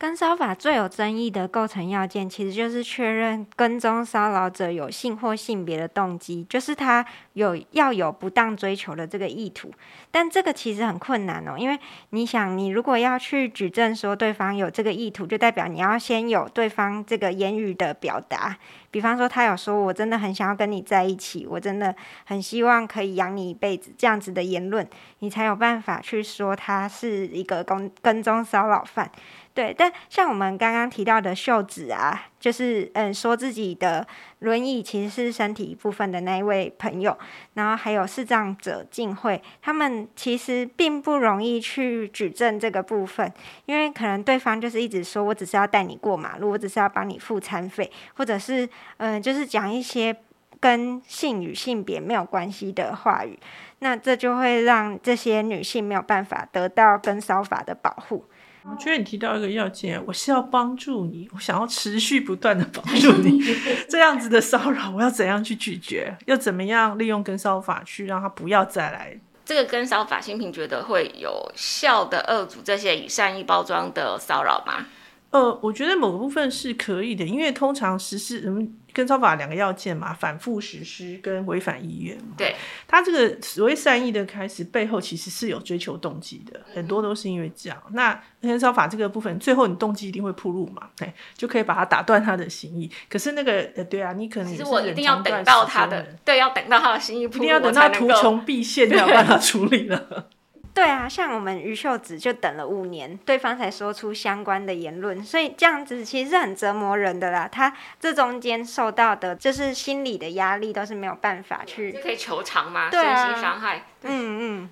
[0.00, 9.70] 跟骚法最有争议的构成要件，其实就是确认跟踪骚扰者有性或性别的动机，就是他有要有不当追求的这个意图。
[10.10, 18.56] 但这个其实很困难哦，因为你想，你如果要去举证说对方有这个意图，就代表你要先有对方这个言语的表达。
[18.90, 29.08] 比方说，他有说我真的很想要跟你在一起，我真的很希望可以养你一辈子，这样子的言论，你才有办法去说他是一个跟跟踪骚扰犯。
[29.52, 34.06] 对，但像我们刚刚提到的秀子啊，就是嗯，说自己的
[34.38, 37.18] 轮椅其实是身体一部分的那一位朋友，
[37.54, 43.30] 然后还有视障者进会，他们其实并不容易去举证这个部分，
[43.66, 50.16] 因为可能对方就是一直说我只是要带你过马路，我只是要帮你付餐费，或者是嗯，就是讲一些
[50.60, 53.36] 跟性与性别没有关系的话语，
[53.80, 58.24] 那这就会让这些女性没有办法得到跟骚法的保护。
[58.64, 63.40] 我觉得你提到一个要件，我是要帮助你，我想要持续不断的帮助你，
[63.88, 66.16] 这样子的骚扰，我要怎样去拒绝？
[66.26, 69.18] 要怎么样利用跟骚法去让他不要再来？
[69.44, 74.86] 这个跟骚法，新平觉得会有效的遏阻这些以善意包装的骚扰吗？
[75.30, 78.76] 呃，我觉得某个部分是可以的，因为通常实施嗯。
[78.92, 82.18] 跟超法两个要件嘛，反复实施跟违反意愿。
[82.36, 82.56] 对，
[82.88, 87.80] 他这个所谓善意的开始背后，其实是有追求动机的，很多都是因为这样。
[87.92, 92.90] 那跟超法这个部分，最后你动机一定会铺路嘛，对，就可以把它打断他的心意。
[93.08, 100.26] 可是那个，呃，对啊，你可能其实我一定要等到他的，对，要等到他的心意，一定要等到图穷匕现 才有办法处理了。
[100.72, 107.48] 对啊，像我们于秀子就等了五年，对方才说出相关的言论，所以这样子其实很折磨人的啦。
[107.50, 111.92] 他这中间受到的就是心理的压力，都是没有办法去。
[111.92, 112.88] 可以求偿吗？
[112.90, 113.84] 身心伤害。
[114.02, 114.70] 嗯嗯。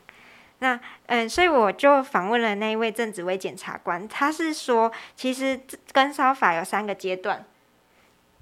[0.61, 5.61] 那嗯，所以我就访问了那一位郑紫薇检察官，他是说，其实
[5.93, 7.45] 跟烧法有三个阶段。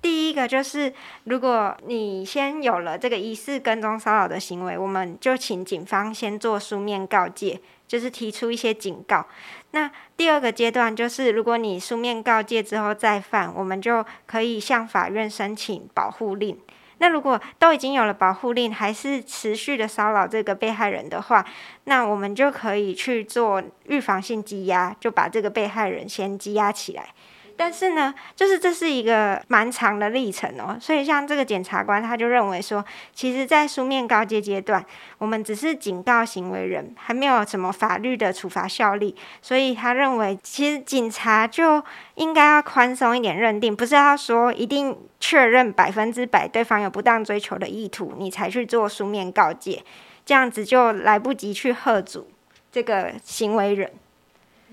[0.06, 0.92] 第一个就是，
[1.24, 9.26] 如果你先有了这个疑似跟踪骚扰的行为，我们就请警方先做书面告诫，就是提出一些警告。
[9.72, 16.56] 那第二个阶段就是，如果你书面告诫之后再犯，我们就可以向法院申请保护令。
[16.98, 21.44] 那如果都已经有了保护令，还是持续的骚扰这个被害人的话，
[21.82, 27.08] 那我们就可以去做预防性羁押，就把这个被害人先羁押起来。
[27.56, 34.84] 但是呢，就是这是一个蛮长的历程哦，所以像这个检察官他就认为说，其实，在书面告诫阶段，
[35.18, 41.82] 我们只是警告行为人，还没有什么法律的处罚效力，所以他认为，其实警察就
[42.16, 49.82] 应该要宽松一点认定，不是要说一定确认百分之百对方有不当追求的意图，你才去做书面告诫，
[50.24, 52.28] 这样子就来不及去喝阻
[52.70, 53.90] 这个行为人。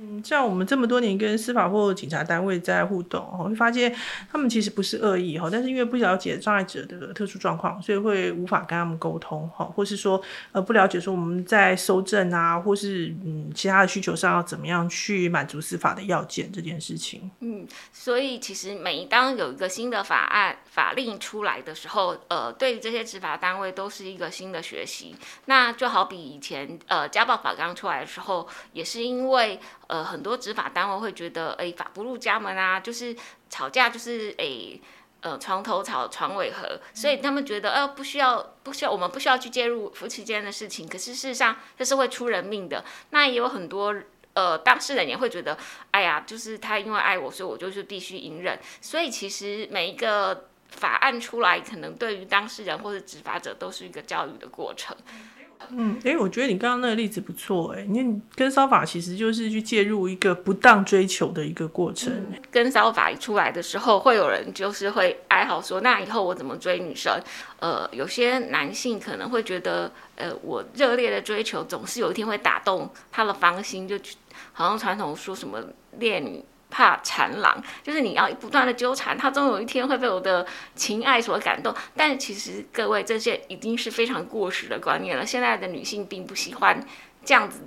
[0.04, 3.94] 嗯像我们这么多年跟司法或警察单位在互动，我会发现
[4.32, 17.32] 他们其实不是恶意哈，但是因为不了解障碍者的特殊状况，所以会无法跟他们沟通哈，或是说呃不了解说我们在收证啊，或是嗯其他的需求上要怎么样去满足司法的要件这件事情。
[17.40, 25.16] 嗯，所以其实每当有一个新的法案法令出来的时候，呃，对于这些执法单位都是一个新的学习。
[25.46, 29.60] 那就好比以前呃家暴法刚出来的时候，也是因为
[29.94, 33.16] 呃很多执法单位会觉得，哎，法不入家门啊，就是
[33.50, 34.80] 吵架就是哎。
[35.26, 40.86] 呃，床头吵，床尾和，所以他们觉得，呃，不需要，不需要，我们不需要去介入夫妻间的事情。
[40.86, 42.84] 可是事实上，这是会出人命的。
[43.12, 43.96] 那也有很多
[44.34, 45.58] 呃当事人也会觉得，
[45.92, 48.60] 哎呀，就是他因为爱我，所以我就是必须隐忍。
[48.82, 54.94] 所以其实每一个法案出来，可能对于当事人或者执法者都是一个教育的过程。
[56.04, 62.12] 哎，我觉得你刚刚那个例子不错，哎，你跟骚法其实就是去介入一个不当追求的一个过程。
[62.52, 67.14] 跟骚法一出来的时候，会有人就是会哀嚎说，那以后我怎么追女生？
[67.60, 73.98] 呃，有些男性可能会觉得，呃，我热烈的追求总是有一天会打动他的芳心，就
[74.52, 75.60] 好像传统说什么
[76.00, 76.44] 恋女。
[76.74, 81.72] 怕缠郎，就是你要不断的纠缠他，终有一天会被我的情爱所感动。
[81.96, 85.24] 但其实各位，这些已经是非常过时的观念了。
[85.24, 86.84] 现在的女性并不喜欢
[87.24, 87.60] 这样子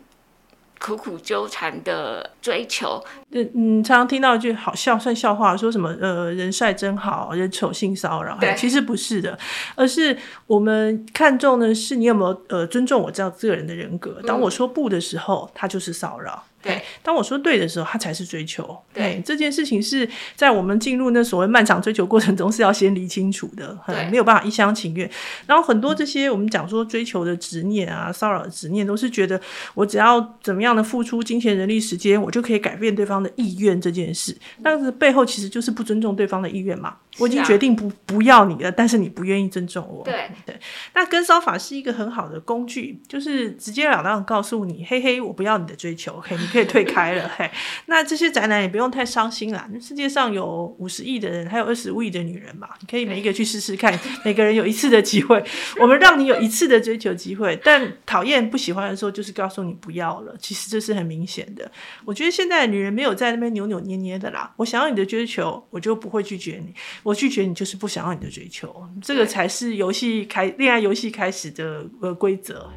[0.81, 3.01] 苦苦纠缠的追求。
[3.31, 9.39] 嗯嗯，常常听到一句好笑算笑话，说什么呃人帅真好人丑性骚扰，其实不是的，
[9.77, 14.21] 而是我们看重的是你有没有呃尊重我这样这个人的人格。
[14.27, 16.45] 当我说不的时候，他就是骚扰。
[16.67, 18.77] 对，当我说对的时候，他才是追求。
[18.93, 25.09] 对，这件事情是在我们进入那所谓漫长追求过程中是要先理清楚的，很，没有办法一厢情愿。
[25.47, 29.41] 然后很多这些我们讲说追求的执念啊，骚扰的执念，都是觉得
[29.75, 34.37] 我只要怎么样的付出金钱、人力、时间，我就可以改变对方的意愿这件事。
[34.63, 36.97] 但是背后其实就是不尊重对方的意愿嘛。
[37.19, 40.05] 我已经决定不不要你了，但是你不愿意尊重我。
[40.05, 40.55] 对对，
[40.95, 47.31] 那跟骚法是一个很好的工具，就是直截了当告诉你，嘿嘿，我不要你的追求，OK，你可以可以退开了。
[47.37, 47.51] 嘿，
[47.85, 49.69] 那这些宅男也不用太伤心啦。
[49.79, 55.45] 世界上有五十亿的人，还有二十五亿的女人嘛，你可以每一个去试试看，每个人有一次的机会。
[55.79, 60.35] 我们让你有一次的追求机会，但讨厌不喜欢的时候，就是告诉你不要了。
[60.41, 61.71] 其实这是很明显的。
[62.07, 64.51] 我觉得现在女人没有在那边扭扭捏捏的啦。
[64.57, 66.73] 我想要你的追求，我就不会拒绝你。
[67.03, 72.71] 我拒绝你，就是不想要你的追求，这个才是游戏开恋爱游戏开始的呃规则。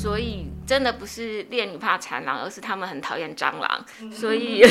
[0.00, 3.84] 所以真的不是烈女怕缠狼，而是他们很讨厌蟑螂。
[4.10, 4.62] 所以，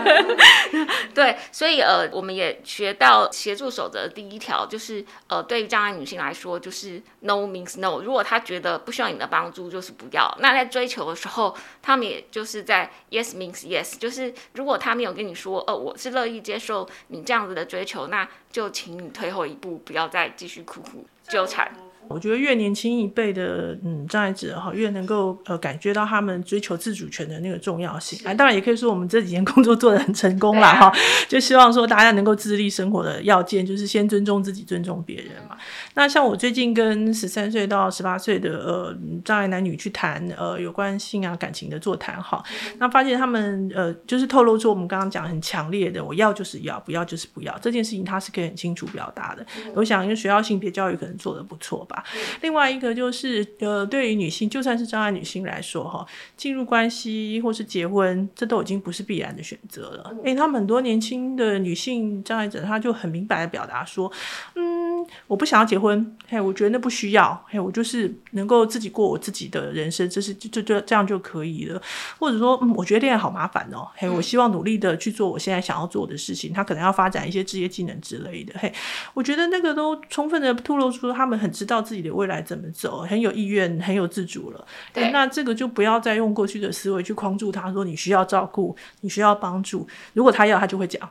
[1.14, 8.02] 对，所以呃，我们也学到协助守则第一条，就是呃，对于障碍女性来说，就是 no means no。
[8.02, 10.30] 如果她觉得不需要你的帮助，就是不要。
[10.40, 21.72] 那在追求的时候，他们也就是在 yes means yes，就是如果他没有跟你说，呃，我是乐意接受你这样子的追求，那就请你退后一步，不要再继续苦苦纠缠。
[22.08, 28.18] 我觉得越年轻一辈的嗯障碍者哈，越能够呃感觉到他们追求自主权的那个重要性。
[28.26, 30.92] 啊，当然也可以说我们这几年工作做得很成功啦哈，
[31.28, 35.56] 就希望说大家能够自立生活的要件就是先尊重自己，尊重别人嘛。
[35.96, 42.42] 那像我最近跟十三岁到十八岁的呃障碍男女去谈呃有关性啊感情的座谈哈，
[42.78, 49.44] 那发现他们呃就是透露出我们刚刚讲很强烈的我要就是要，不要就是不要这件事情，他是可以很清楚表达的。
[49.74, 52.04] 我想因为学校性别教育可能做的不错吧。
[52.42, 56.06] 另外一个就是，呃，对于女性，就算是障碍女性来说，哈，
[56.36, 60.14] 进入关系或是结婚，这都已经不是必然的选择了。
[60.24, 64.12] 诶，他们很多年轻的女性障碍者，她就很明白的表达说，
[64.54, 64.95] 嗯，
[65.26, 71.80] 我不想要结婚，嘿，我觉得那不需要，嘿，我就是能够自己过我自己的人生，这是就就这样就可以了。
[72.18, 76.52] 或者说，嗯，我觉得恋爱好麻烦哦，嘿，我希望努力的去做我现在想要做的事情。
[76.52, 78.72] 他可能要发展一些职业技能之类的，嘿，
[79.14, 84.66] 我觉得那个都充分的透露出他们很知道自己的未来怎么走，很有意愿，很有自主了。
[84.92, 89.86] 对，那这个就不要再用过去的思维去框住他，说你需要照顾，你需要帮助。
[90.14, 91.08] 如果他要，他就会讲。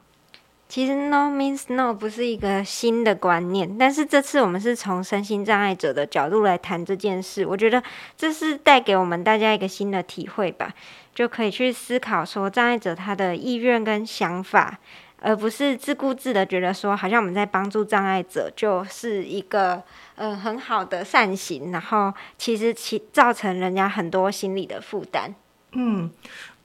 [0.68, 7.82] 其实 no means no 不是一个新的观念，但是这次我们是从身心障碍者的角度来谈这件事，我觉得
[8.18, 10.74] 这是带给我们大家一个新的体会吧，
[11.14, 14.80] 就可以去思考说障碍者他的意愿跟想法，
[15.22, 19.82] 而不是自顾自的觉得说好像我们在帮助障碍者就是一个
[20.16, 25.34] 呃很好的善行，然后其实其造成人家很多心理的负担。
[25.74, 26.10] 嗯。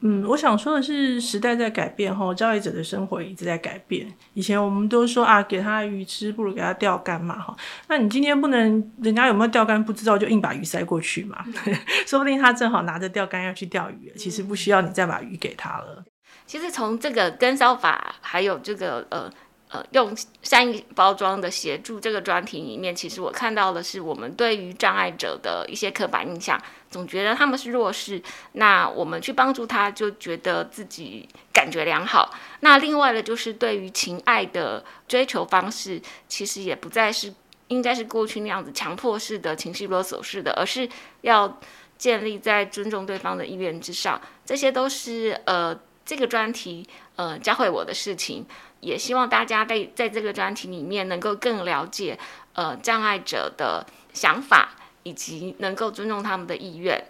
[0.03, 4.11] 嗯，我想说的是，时代在改变哈，教育者的生活一直在改变。
[4.33, 7.55] 以前我们都说啊，给他鱼吃不如给他钓竿嘛哈。
[7.89, 11.45] 那你今天不能，人家有没有钓竿不知道，就硬把鱼塞过去嘛？
[12.07, 16.03] 说不定他正好拿着钓竿要去钓鱼，其实不需要你再把鱼给他了。
[16.47, 19.31] 其实从这个跟烧法，还有这个呃。
[19.73, 20.13] 呃，用
[20.43, 26.61] 善意包装的协助这个专题里面，其实我看到的是我们对于障碍者的一些刻板印象，
[26.91, 28.21] 总觉得他们是弱势，
[28.55, 32.35] 那我们去帮助他，就觉得自己感觉良好。
[32.61, 37.33] 那另外的，就是对于情爱的追求方式，其实也不再是
[37.69, 40.89] 应该是过去那样子强迫式的情绪勒索式的，而是
[41.21, 41.61] 要
[41.97, 44.21] 建立在尊重对方的意愿之上。
[44.45, 48.45] 这些都是呃这个专题呃教会我的事情。
[48.81, 52.19] 也希望大家在在这个专题里面能够更了解，
[52.55, 54.71] 呃，障碍者的想法，
[55.03, 57.03] 以及能够尊重他们的意愿。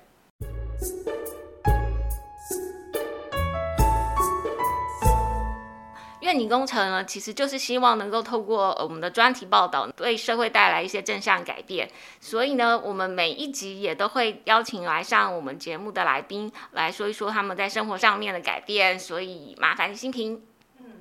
[6.22, 11.90] 愿景工程呢，其实就是希望能够透过我们的专题报道，对社会带来一些正向改变。
[12.20, 18.96] 所以呢，我们每一集也都会邀请来上我们节目的来宾来说一说他们在生活上面的改变。
[18.96, 20.49] 所以麻烦新平。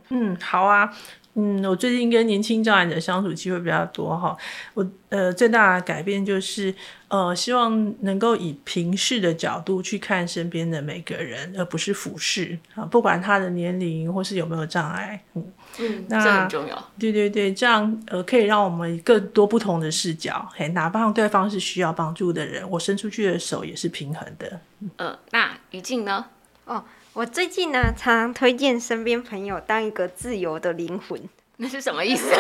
[0.10, 0.92] 嗯，好啊，
[1.36, 4.36] 嗯，我最近跟年轻障碍者相处机会比较多哈，
[4.74, 6.74] 我呃最大的改变就是
[7.08, 24.60] 呃希望能够以平视的角度去看身边的每个人，而不是俯视啊，不管他的年龄或是有没有障碍，嗯嗯，这很重要，对对对，这样呃可以让我们更多不同的视角，嘿，哪怕对方是需要帮助的人，我伸出去的手也是平衡的。
[24.98, 26.26] 嗯，那于静呢？
[26.66, 26.84] 哦。
[27.14, 31.20] 我最近呢，常常推荐身边朋友当一个自由的灵魂，
[31.58, 32.30] 那是什么意思？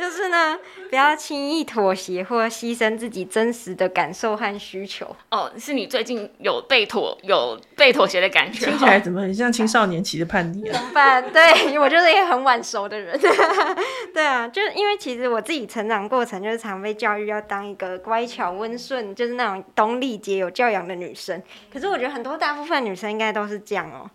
[0.00, 5.14] 就是呢，不要轻易妥协或牺牲自己真实的感受和需求。
[5.30, 8.64] 哦，是你最近有被妥有被妥协的感觉？
[8.64, 10.72] 听起来怎么很像青少年期的叛逆啊？
[10.72, 11.22] 怎么办？
[11.30, 13.18] 对我就是一个很晚熟的人。
[14.14, 21.42] 对啊，就是因为其实我自己成长过程就是常被教育要当一个乖巧温顺，就是那种懂礼节、有教养的女生。
[21.72, 24.10] 可是我觉得很多大部分女生应该都是这样哦。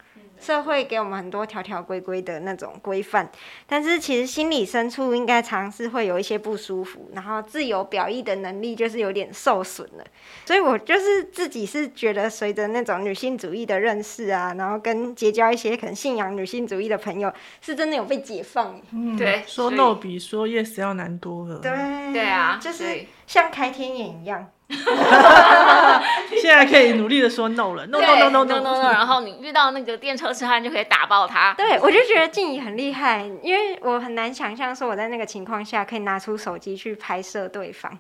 [0.46, 3.28] 社会给我们很多条条规规的那种规范，
[3.66, 10.06] 但是其实心理深处应该尝试会有一些不舒服，然后自由表意的能力就是有点受损了。
[10.46, 18.80] 所以我就是自己是觉得，随着那种女性主义的认识啊，然后跟结交一些可能信仰女性主义的朋友，是真的有被解放。
[18.92, 21.58] 嗯，对，说 no 比说 yes 要难多了。
[21.60, 21.72] 对，
[22.14, 22.84] 对啊，就是
[23.28, 24.48] 像开天眼一样。
[26.42, 31.54] 现在可以努力的说 no 了，no no no no no no，然后你遇到那个电车痴汉就可以打爆他。
[31.54, 37.96] 对，我就觉得静怡很厉害，因为我很难想象说我在那个情况下可以拿出手机去拍摄对方。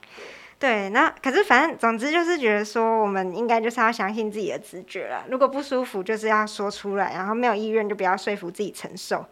[0.58, 5.24] 对，那可是反正总之就是觉得说，我们应该就是要相信自己的直觉了。
[5.30, 9.24] 如果不舒服，就是要说出来，然后没有意愿就不要说服自己承受。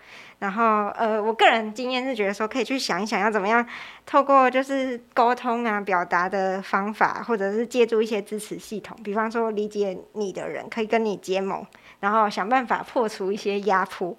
[0.43, 3.65] 然后，呃，我个人经验是觉得说，可以去想一想要怎么样
[4.05, 11.65] 透过就是沟通啊、表达的方法，或者是借助一些支持系统，比方说理解你的人可以跟你结盟，
[12.01, 14.13] 然后想办法破除一些压迫。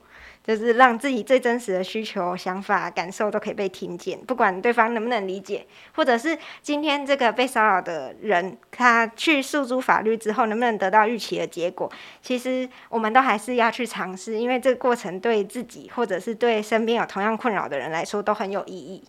[0.45, 11.91] 就是让自己最真实的需求、想法、感受都可以被听见，不管对方能不能理解，或者是今天这个被骚扰的人，他去诉诸法律之后能不能得到预期的结果，
[12.21, 19.03] 其实我们都还是要去尝试，因为这个过程对自己或者是对身边有同样困扰的人来说都很有意义。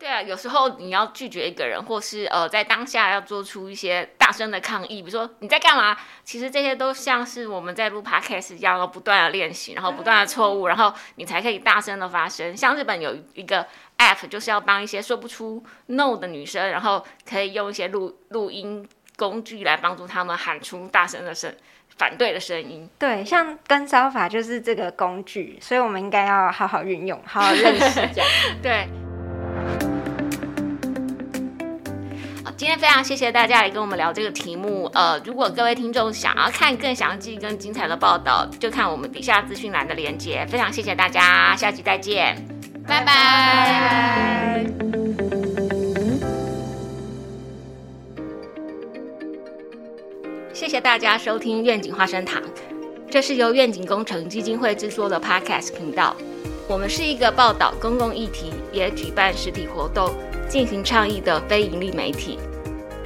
[0.00, 5.94] 对啊，有时候你要拒绝一个人，或是呃，在当下要做出一些大声的抗议，比如说你在干嘛？
[6.24, 12.56] 其实这些都像是我们在录 podcast 一样，不断的练习，然后不断的错误，然后你才可以大声的发声。
[12.56, 13.66] 像日本有一个
[13.98, 21.54] app，就是要帮一些说不出 no 的女生，然后可以用一些录录音工具来帮助他们喊出大声的声
[21.98, 22.88] 反对的声音。
[22.98, 28.26] 对，像跟烧法就是这个工具，所以我们应该要好好运用，好好认识这样。
[28.62, 28.88] 对。
[32.60, 34.84] 今天非常谢谢大家来跟我们聊这个题目。
[34.92, 40.46] 呃，如果各位听众想要看更详细、更精彩的报道，就看我们底下资讯栏的链接。
[40.46, 42.36] 非常谢谢大家，下期再见，
[42.86, 44.66] 拜拜。
[50.52, 52.42] 谢谢大家收听愿景花生堂，
[53.10, 56.14] 这是由愿景工程基金会制作的 Podcast 频道。
[56.68, 60.12] 我们是一个报道公共议题，也举办实体活动、
[60.46, 62.38] 进行倡议的非营利媒体。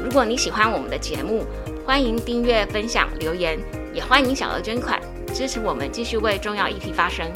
[0.04, 1.46] 如果你喜欢我们的节目，
[1.86, 3.58] 欢迎订阅、分享、留言，
[3.94, 5.00] 也欢迎小额捐款
[5.32, 7.26] 支持我们继续为重要议题发声。